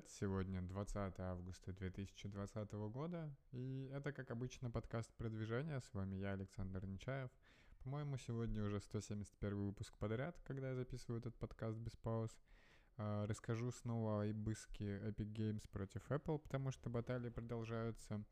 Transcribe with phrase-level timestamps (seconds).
[0.00, 0.10] привет!
[0.10, 5.80] Сегодня 20 августа 2020 года, и это, как обычно, подкаст продвижения.
[5.80, 7.30] С вами я, Александр Нечаев.
[7.82, 12.30] По-моему, сегодня уже 171 выпуск подряд, когда я записываю этот подкаст без пауз.
[12.96, 18.24] А, расскажу снова о ибыске Epic Games против Apple, потому что баталии продолжаются.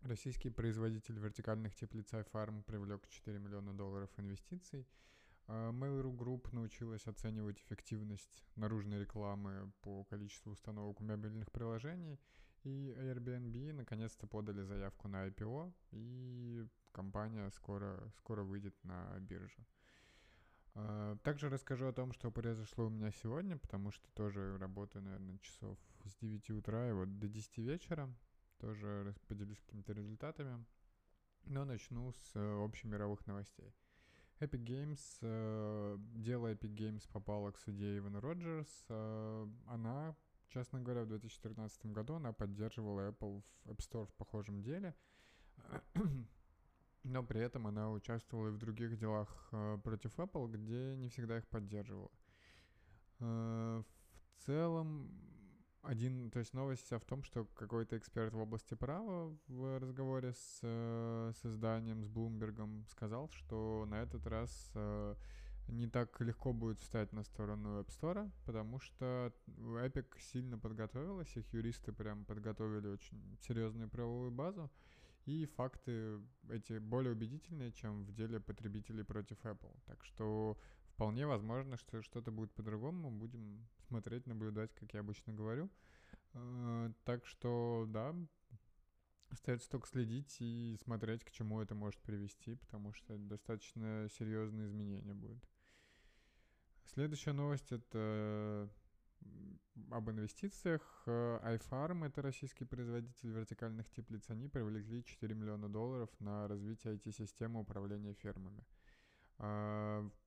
[0.00, 4.86] Российский производитель вертикальных теплиц iFarm привлек 4 миллиона долларов инвестиций–
[5.48, 12.20] Mail.ru Group научилась оценивать эффективность наружной рекламы по количеству установок у мобильных приложений,
[12.64, 19.66] и Airbnb наконец-то подали заявку на IPO, и компания скоро, скоро выйдет на биржу.
[20.74, 25.38] А, также расскажу о том, что произошло у меня сегодня, потому что тоже работаю, наверное,
[25.38, 28.12] часов с 9 утра и вот до 10 вечера.
[28.58, 30.64] Тоже поделюсь какими-то результатами.
[31.44, 33.74] Но начну с э, общемировых новостей.
[34.42, 38.86] Epic Games, э, дело Epic Games попало к суде Ивана Роджерс.
[39.66, 40.16] Она,
[40.48, 44.94] честно говоря, в 2014 году она поддерживала Apple в App Store в похожем деле.
[47.04, 51.38] Но при этом она участвовала и в других делах э, против Apple, где не всегда
[51.38, 52.10] их поддерживала.
[53.20, 55.10] Э, в целом,
[55.82, 60.32] один, то есть новость вся в том, что какой-то эксперт в области права в разговоре
[60.32, 65.14] с, э, с изданием, с Блумбергом сказал, что на этот раз э,
[65.68, 71.52] не так легко будет встать на сторону App Store, потому что Epic сильно подготовилась, их
[71.52, 74.70] юристы прям подготовили очень серьезную правовую базу,
[75.24, 76.20] и факты
[76.50, 79.76] эти более убедительные, чем в деле потребителей против Apple.
[79.86, 80.56] Так что
[81.02, 83.10] вполне возможно, что что-то будет по-другому.
[83.10, 85.68] Будем смотреть, наблюдать, как я обычно говорю.
[86.34, 88.14] Э, так что, да,
[89.30, 95.12] остается только следить и смотреть, к чему это может привести, потому что достаточно серьезные изменения
[95.12, 95.44] будут.
[96.84, 98.70] Следующая новость— это
[99.90, 101.02] об инвестициях.
[101.06, 104.30] iFarm— это российский производитель вертикальных теплиц.
[104.30, 108.64] Они привлекли 4 миллиона долларов на развитие IT-системы управления фермами.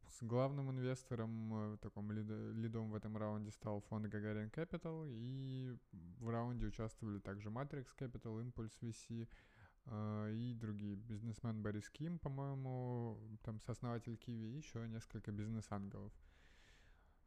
[0.09, 5.75] С главным инвестором, э, таком лидом в этом раунде стал фонд Гагарин Capital, и
[6.19, 9.27] в раунде участвовали также Matrix Capital, Impulse VC
[9.87, 10.95] а, и другие.
[10.95, 16.13] Бизнесмен Борис Ким, по-моему, там сооснователь Киви, еще несколько бизнес-ангелов.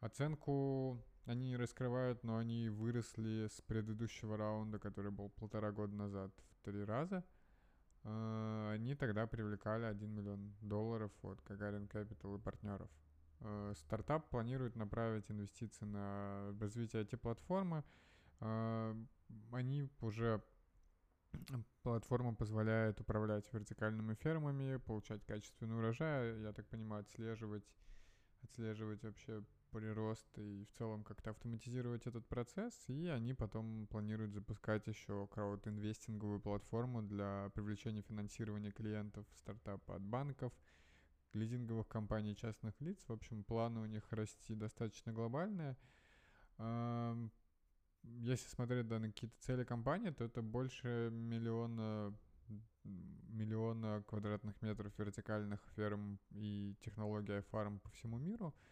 [0.00, 6.32] Оценку они не раскрывают, но они выросли с предыдущего раунда, который был полтора года назад,
[6.52, 7.37] в три раза– Э,
[8.04, 12.88] они тогда привлекали 1 миллион долларов от Гагарин Capital и партнеров.
[13.40, 17.84] Э, стартап планирует направить инвестиции на развитие IT-платформы.
[18.40, 18.94] Э,
[19.52, 20.42] они уже
[21.82, 27.64] Платформа позволяет управлять вертикальными фермами, получать качественный урожай, я так понимаю, отслеживать,
[28.42, 34.86] отслеживать вообще прирост и в целом как-то автоматизировать этот процесс, и они потом планируют запускать
[34.86, 40.52] еще крауд-инвестинговую платформу для привлечения финансирования клиентов стартапа от банков,
[41.32, 43.04] лизинговых компаний, частных лиц.
[43.06, 45.76] В общем, планы у них расти достаточно глобальные.
[48.02, 52.14] Если смотреть да, на какие-то цели компании, то это больше миллиона
[52.84, 58.54] миллиона квадратных метров вертикальных ферм и технологий фарм по всему миру—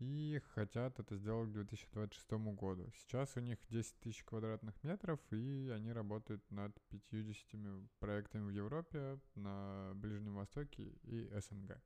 [0.00, 2.90] и хотят это сделать к 2026 году.
[2.96, 9.20] Сейчас у них 10 тысяч квадратных метров, и они работают над 50 проектами в Европе,
[9.34, 11.80] на Ближнем Востоке и СНГ.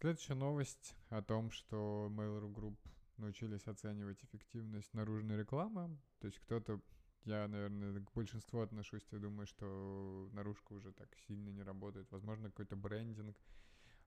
[0.00, 2.76] Следующая новость о том, что Mail.ru Group
[3.16, 5.98] научились оценивать эффективность наружной рекламы.
[6.20, 6.80] То есть кто-то,
[7.24, 12.06] я, наверное, к большинству отношусь, я думаю, что наружка уже так сильно не работает.
[12.10, 13.36] Возможно, какой-то брендинг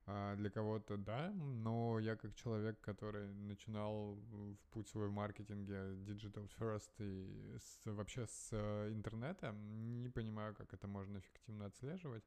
[0.06, 6.50] для кого-то да, но я как человек, который начинал в путь свой в маркетинге digital
[6.58, 12.24] first и с, вообще с э, интернета, не понимаю, как это можно эффективно отслеживать.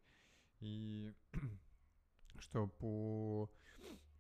[0.62, 1.12] И
[2.39, 3.50] что по,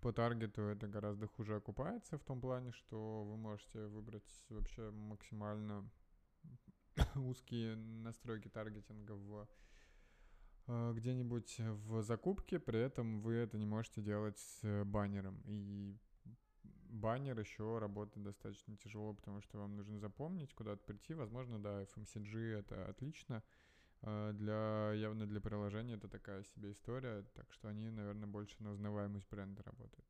[0.01, 5.89] по таргету это гораздо хуже окупается в том плане, что вы можете выбрать вообще максимально
[7.15, 9.47] узкие настройки таргетинга в
[10.67, 15.41] где-нибудь в закупке, при этом вы это не можете делать с баннером.
[15.45, 15.95] И
[16.89, 21.13] баннер еще работает достаточно тяжело, потому что вам нужно запомнить, куда-то прийти.
[21.13, 23.43] Возможно, да, FMCG это отлично.
[24.01, 28.71] Э, для, явно для приложения это такая себе история, так что они, наверное, больше на
[28.71, 30.05] узнаваемость бренда работают.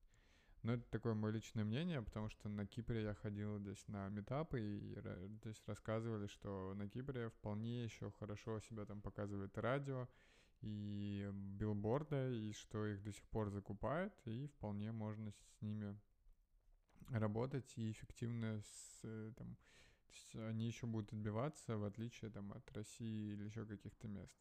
[0.64, 4.60] Но это такое мое личное мнение, потому что на Кипре я ходил здесь на метапы
[4.60, 4.98] и
[5.38, 10.08] здесь рассказывали, что на Кипре вполне еще хорошо себя там показывает радио,
[10.66, 15.98] и билборда, и что их до сих пор закупают, и вполне можно с ними
[17.10, 19.02] работать и эффективно с,
[19.38, 19.56] там,
[20.08, 24.36] То есть они еще будут отбиваться, в отличие там, от России или еще каких-то мест.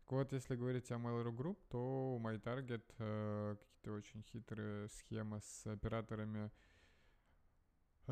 [0.00, 5.40] Так вот, если говорить о Mail.ru Group, то у MyTarget э, какие-то очень хитрые схемы
[5.40, 6.50] с операторами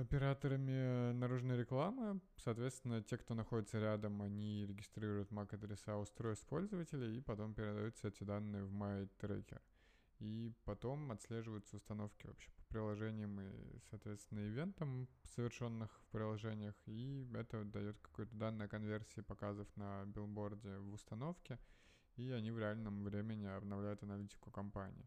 [0.00, 2.20] операторами наружной рекламы.
[2.36, 8.64] Соответственно, те, кто находится рядом, они регистрируют MAC-адреса устройств пользователей и потом передаются эти данные
[8.64, 9.60] в MyTracker.
[10.20, 16.74] И потом отслеживаются установки вообще по приложениям и, соответственно, ивентам, совершенных в приложениях.
[16.86, 21.58] И это дает какую-то данные о конверсии показов на билборде в установке.
[22.16, 25.06] И они в реальном времени обновляют аналитику компании.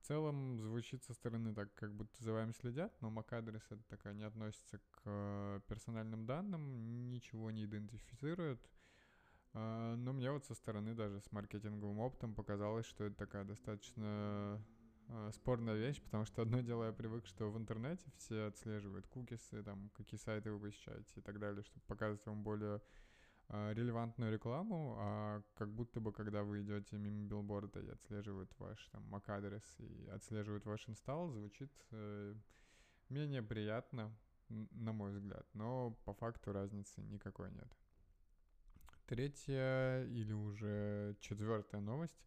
[0.00, 4.14] В целом звучит со стороны так, как будто за вами следят, но MAC-адрес это такая
[4.14, 8.60] не относится к э, персональным данным, ничего не идентифицирует.
[9.54, 14.62] А, но мне вот со стороны даже с маркетинговым опытом показалось, что это такая достаточно
[15.08, 19.62] э, спорная вещь, потому что одно дело я привык, что в интернете все отслеживают кукисы,
[19.62, 22.80] там, какие сайты вы посещаете и так далее, чтобы показывать вам более
[23.50, 29.02] релевантную рекламу, а как будто бы, когда вы идете мимо билборда и отслеживают ваш там
[29.14, 32.34] MAC-адрес и отслеживают ваш инсталл, звучит э,
[33.08, 34.14] менее приятно,
[34.48, 37.68] на мой взгляд, но по факту разницы никакой нет.
[39.06, 42.26] Третья или уже четвертая новость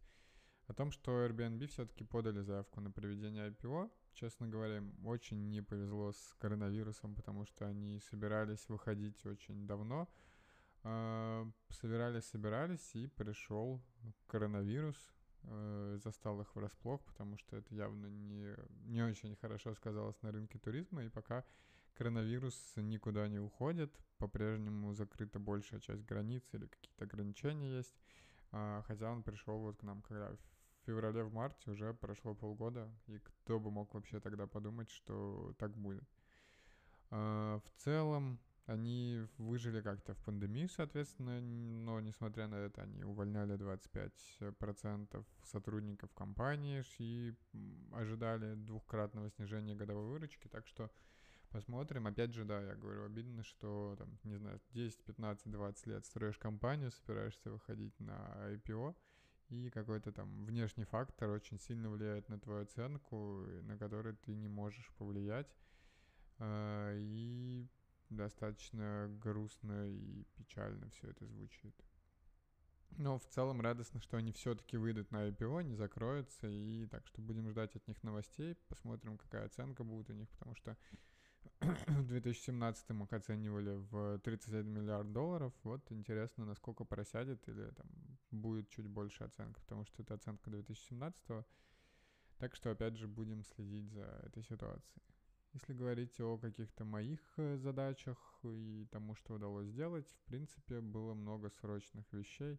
[0.66, 3.90] о том, что Airbnb все-таки подали заявку на проведение IPO.
[4.14, 10.02] Честно говоря, им очень не повезло с коронавирусом, потому что они собирались выходить очень давно,
[10.02, 10.32] а,
[10.82, 13.80] собирались, собирались, и пришел
[14.26, 14.96] коронавирус,
[15.44, 18.56] э, застал их врасплох, потому что это явно не,
[18.86, 21.44] не очень хорошо сказалось на рынке туризма, и пока
[21.94, 27.94] коронавирус никуда не уходит, по-прежнему закрыта большая часть границ или какие-то ограничения есть,
[28.52, 32.90] а, хотя он пришел вот к нам, когда в феврале, в марте уже прошло полгода,
[33.06, 36.04] и кто бы мог вообще тогда подумать, что так будет.
[37.10, 38.38] А, в целом,
[38.72, 46.82] они выжили как-то в пандемии, соответственно, но несмотря на это, они увольняли 25% сотрудников компании
[46.98, 47.34] и
[47.92, 50.90] ожидали двухкратного снижения годовой выручки, так что
[51.50, 52.06] посмотрим.
[52.06, 56.38] Опять же, да, я говорю, обидно, что там, не знаю, 10, 15, 20 лет строишь
[56.38, 58.96] компанию, собираешься выходить на IPO,
[59.50, 64.48] и какой-то там внешний фактор очень сильно влияет на твою оценку, на который ты не
[64.48, 65.54] можешь повлиять.
[66.38, 67.68] А, и
[68.16, 71.74] достаточно грустно и печально все это звучит.
[72.98, 77.22] Но в целом радостно, что они все-таки выйдут на IPO, не закроются, и так что
[77.22, 80.76] будем ждать от них новостей, посмотрим, какая оценка будет у них, потому что
[81.60, 85.52] в 2017 их оценивали в 31 миллиард долларов.
[85.62, 87.86] Вот интересно, насколько просядет или там
[88.30, 91.44] будет чуть больше оценка, потому что это оценка 2017 -го.
[92.38, 95.02] Так что опять же будем следить за этой ситуацией.
[95.54, 101.12] Если говорить о каких-то моих э, задачах и тому, что удалось сделать, в принципе, было
[101.12, 102.58] много срочных вещей,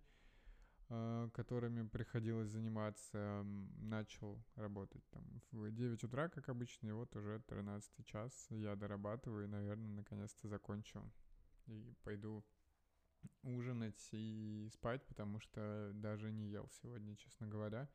[0.89, 3.43] э, которыми приходилось заниматься.
[3.79, 9.45] Начал работать там в 9 утра, как обычно, и вот уже 13 час я дорабатываю
[9.45, 11.01] и, наверное, наконец-то закончу.
[11.65, 12.45] И пойду
[13.41, 17.89] ужинать и спать, потому что даже не ел сегодня, честно говоря.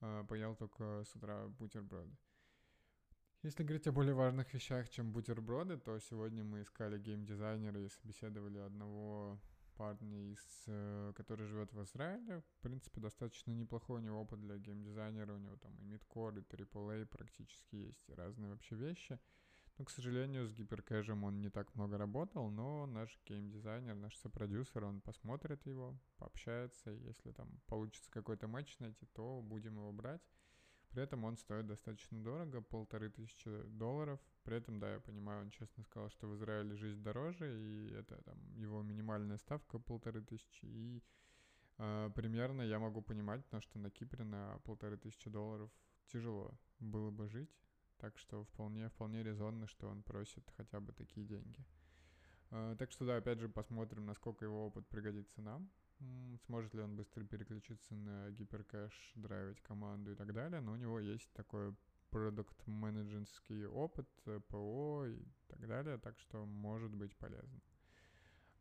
[0.00, 2.16] Э, поел только с утра бутерброды.
[3.46, 8.58] Если говорить о более важных вещах, чем бутерброды, то сегодня мы искали геймдизайнера и собеседовали
[8.58, 9.38] одного
[9.76, 12.40] парня, из, э, который живет в Израиле.
[12.40, 15.32] В принципе, достаточно неплохой у него опыт для геймдизайнера.
[15.32, 19.16] У него там и мидкор, и AAA практически есть, и разные вообще вещи.
[19.78, 24.82] Но, к сожалению, с гиперкэшем он не так много работал, но наш геймдизайнер, наш сопродюсер,
[24.82, 30.22] он посмотрит его, пообщается, если там получится какой-то матч найти, то будем его брать.
[30.96, 34.18] При этом он стоит достаточно дорого, полторы тысячи долларов.
[34.44, 38.16] При этом, да, я понимаю, он честно сказал, что в Израиле жизнь дороже, и это
[38.22, 40.64] там его минимальная ставка полторы тысячи.
[40.64, 41.02] И
[41.76, 45.70] э, примерно я могу понимать, потому что на Кипре на полторы тысячи долларов
[46.06, 47.54] тяжело было бы жить.
[47.98, 51.62] Так что вполне, вполне резонно, что он просит хотя бы такие деньги.
[52.52, 55.70] Э, так что да, опять же посмотрим, насколько его опыт пригодится нам.
[56.46, 61.00] Сможет ли он быстро переключиться на гиперкэш, драйвить команду и так далее, но у него
[61.00, 61.74] есть такой
[62.10, 67.60] продукт менеджерский опыт, э, ПО и так далее, так что может быть полезно.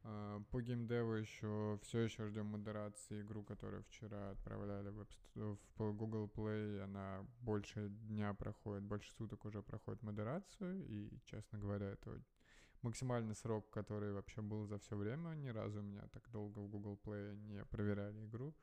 [0.08, 5.08] А, по геймдеву еще все еще ждем модерации игру, которую вчера отправляли в,
[5.77, 6.80] в Google Play.
[6.82, 10.86] Она больше дня проходит, больше суток уже проходит модерацию.
[10.88, 12.22] И, честно говоря, это
[12.86, 15.36] максимальный срок, который вообще был за все время.
[15.36, 18.56] Ни разу у меня так долго в Google Play не проверяли игру.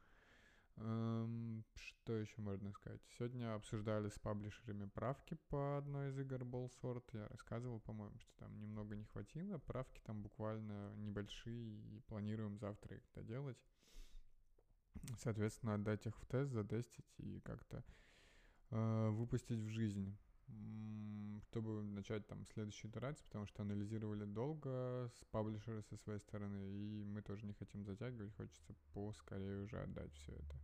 [0.76, 3.00] Эм, что еще можно сказать?
[3.18, 7.04] Сегодня обсуждали с паблишерами правки по одной из игр Ballsort.
[7.12, 9.58] Я рассказывал, по-моему, что там немного не хватило.
[9.58, 13.58] Правки там буквально небольшие, и планируем завтра их доделать.
[15.18, 17.84] Соответственно, отдать их в тест, затестить и как-то
[18.70, 20.16] э, выпустить в жизнь
[21.42, 27.04] чтобы начать там следующую итерацию, потому что анализировали долго с паблишера со своей стороны, и
[27.04, 30.56] мы тоже не хотим затягивать, хочется поскорее уже отдать все это.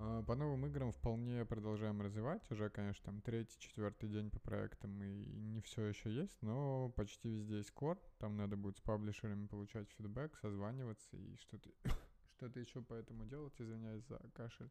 [0.00, 2.48] А, по новым играм вполне продолжаем развивать.
[2.50, 7.28] Уже, конечно, там третий, четвертый день по проектам и не все еще есть, но почти
[7.28, 7.98] везде есть кор.
[8.18, 11.70] Там надо будет с паблишерами получать фидбэк, созваниваться и что-то
[12.36, 14.70] что-то еще по этому делать, извиняюсь за кашель.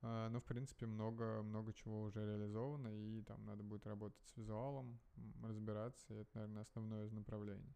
[0.00, 4.36] А, но, в принципе, много, много чего уже реализовано, и там надо будет работать с
[4.36, 5.00] визуалом,
[5.42, 7.74] разбираться, и это, наверное, основное из направлений.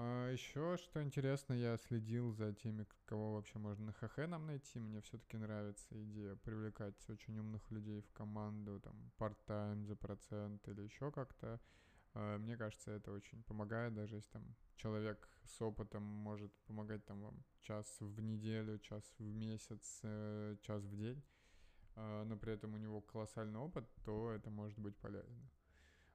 [0.00, 4.78] А еще, что интересно, я следил за теми, кого вообще можно на ХХ нам найти.
[4.78, 10.82] Мне все-таки нравится идея привлекать очень умных людей в команду, там, part-time за процент или
[10.82, 11.58] еще как-то.
[12.14, 17.22] А, мне кажется, это очень помогает, даже если там человек с опытом может помогать там
[17.22, 21.22] вам час в неделю, час в месяц, э, час в день,
[21.96, 25.50] а, но при этом у него колоссальный опыт, то это может быть полезно.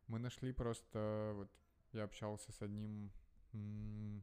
[0.07, 1.51] Мы нашли просто, вот
[1.93, 3.11] я общался с одним
[3.53, 4.21] э,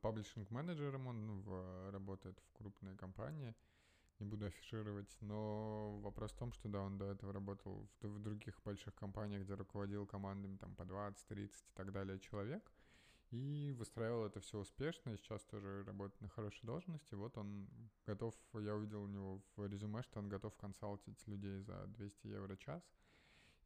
[0.00, 3.54] паблишинг-менеджером, он в, работает в крупной компании,
[4.18, 8.18] не буду афишировать, но вопрос в том, что да, он до этого работал в, в
[8.20, 12.70] других больших компаниях, где руководил командами там по 20, 30 и так далее человек,
[13.30, 17.14] и выстраивал это все успешно, и сейчас тоже работает на хорошей должности.
[17.14, 17.68] Вот он
[18.06, 22.56] готов, я увидел у него в резюме, что он готов консалтить людей за 200 евро
[22.56, 22.82] час.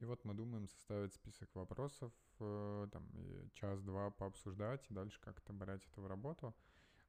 [0.00, 3.08] И вот мы думаем составить список вопросов, э, там,
[3.54, 6.54] час-два пообсуждать, и дальше как-то брать это в работу.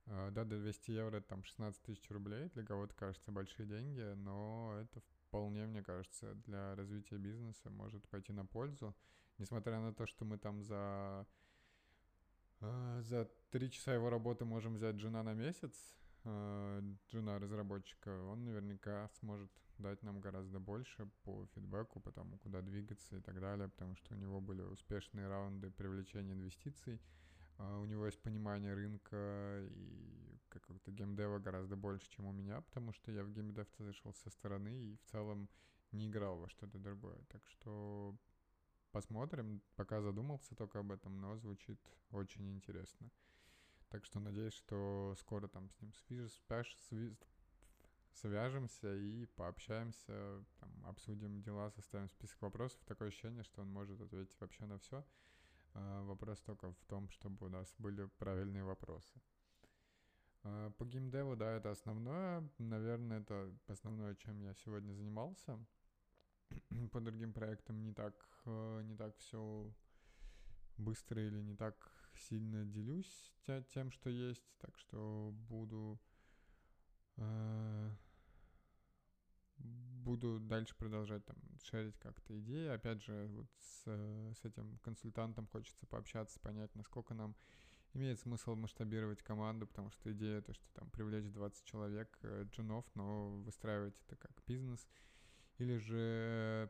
[0.07, 4.01] Э, да, до 200 евро это там 16 тысяч рублей, для кого-то кажется большие деньги,
[4.15, 8.95] но это вполне, мне кажется, для развития бизнеса может пойти на пользу.
[9.37, 11.25] Несмотря на то, что мы там за
[12.59, 15.73] а, за три часа его работы можем взять джуна на месяц,
[16.23, 22.61] а, джуна разработчика, он наверняка сможет дать нам гораздо больше по фидбэку, по тому, куда
[22.61, 27.85] двигаться и так далее, потому что у него были успешные раунды привлечения инвестиций, а, у
[27.85, 33.23] него есть понимание рынка и какого-то геймдева гораздо больше, чем у меня, потому что я
[33.23, 35.49] в геймдев зашел со стороны и в целом
[35.91, 37.19] не играл во что-то другое.
[37.29, 38.15] Так что
[38.93, 39.63] Посмотрим.
[39.75, 41.79] Пока задумался только об этом, но звучит
[42.11, 43.09] очень интересно.
[43.89, 46.77] Так что надеюсь, что скоро там с ним свяж, свяж,
[48.11, 52.79] свяжемся и пообщаемся, там, обсудим дела, составим список вопросов.
[52.85, 55.03] Такое ощущение, что он может ответить вообще на все.
[55.73, 59.21] А, вопрос только в том, чтобы у нас были правильные вопросы.
[60.43, 62.49] А, по геймдеву, да, это основное.
[62.57, 65.59] Наверное, это основное, чем я сегодня занимался.
[66.91, 68.13] по другим проектам не так,
[68.45, 69.73] э, не так все
[70.77, 71.75] быстро или не так
[72.15, 73.33] сильно делюсь
[73.73, 75.99] тем, что есть, так что буду
[77.17, 77.91] э,
[80.03, 82.67] буду дальше продолжать там шерить как-то идеи.
[82.67, 87.35] Опять же, вот с, с этим консультантом хочется пообщаться, понять, насколько нам
[87.93, 92.85] имеет смысл масштабировать команду, потому что идея то, что там привлечь 20 человек э, джунов,
[92.95, 94.87] но выстраивать это как бизнес—
[95.59, 96.69] или же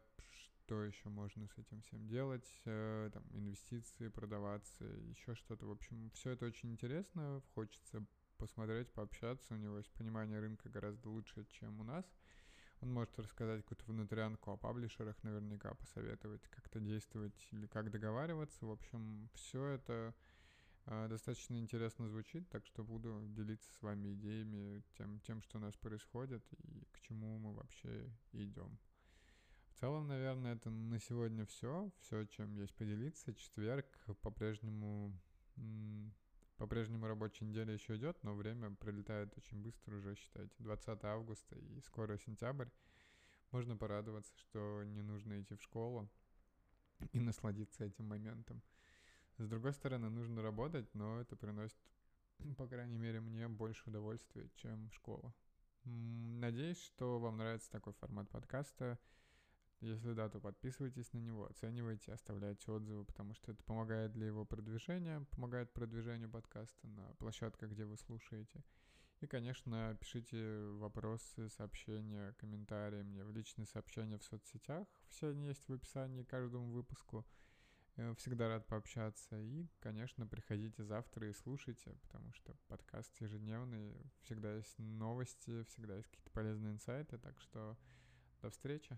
[0.66, 5.66] что еще можно с этим всем делать, э, там, инвестиции продаваться, еще что-то.
[5.66, 8.06] В общем, все это очень интересно, хочется
[8.38, 12.06] посмотреть, пообщаться, у него есть понимание рынка гораздо лучше, чем у нас.
[12.84, 18.66] Он может рассказать какую-то внутрянку о паблишерах, наверняка посоветовать, как-то действовать или как договариваться.
[18.66, 20.14] В общем, все это
[20.88, 25.62] э, достаточно интересно звучит, так что буду делиться с вами идеями, тем, тем, что у
[25.62, 28.78] нас происходит и к чему мы вообще идем.
[29.70, 31.90] В целом, наверное, это на сегодня все.
[32.02, 33.34] Все, чем есть поделиться.
[33.34, 33.86] Четверг
[34.22, 35.18] по-прежнему
[36.58, 41.82] по-прежнему рабочая неделя еще идет, но время прилетает очень быстро уже, считайте, 20 августа и
[41.82, 42.70] скоро сентябрь.
[43.52, 46.10] Можно порадоваться, что не нужно идти в школу
[47.12, 48.62] и насладиться этим моментом.
[49.38, 51.78] С другой стороны, нужно работать, но это приносит,
[52.58, 55.34] по крайней мере, мне больше удовольствия, чем школа.
[55.86, 58.98] Надеюсь, что вам нравится такой формат подкаста.
[59.84, 64.46] Если да, то подписывайтесь на него, оценивайте, оставляйте отзывы, потому что это помогает для его
[64.46, 68.64] продвижения, помогает продвижению подкаста на площадках, где вы слушаете.
[69.20, 74.88] И, конечно, пишите вопросы, сообщения, комментарии мне в личные сообщения в соцсетях.
[75.10, 77.26] Все они есть в описании к каждому выпуску.
[77.98, 79.38] Э, всегда рад пообщаться.
[79.38, 86.08] И, конечно, приходите завтра и слушайте, потому что подкаст ежедневный, всегда есть новости, всегда есть
[86.08, 87.18] какие-то полезные инсайты.
[87.18, 87.78] Так что
[88.42, 88.98] до встречи.